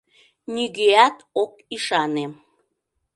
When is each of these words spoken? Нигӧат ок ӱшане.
Нигӧат 0.53 1.17
ок 1.43 1.53
ӱшане. 1.75 2.25